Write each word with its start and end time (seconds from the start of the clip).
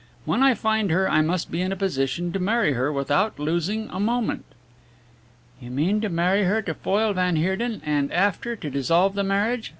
When 0.25 0.41
I 0.41 0.55
find 0.55 0.89
her 0.89 1.07
I 1.07 1.21
must 1.21 1.51
be 1.51 1.61
in 1.61 1.71
a 1.71 1.75
position 1.75 2.31
to 2.33 2.39
marry 2.39 2.73
her 2.73 2.91
without 2.91 3.37
losing 3.37 3.87
a 3.91 3.99
moment." 3.99 4.45
"You 5.59 5.69
mean 5.69 6.01
to 6.01 6.09
marry 6.09 6.45
her 6.45 6.63
to 6.63 6.73
foil 6.73 7.13
van 7.13 7.35
Heerden, 7.35 7.83
and 7.85 8.11
after 8.11 8.55
to 8.55 8.69
dissolve 8.71 9.13
the 9.13 9.23
marriage?" 9.23 9.69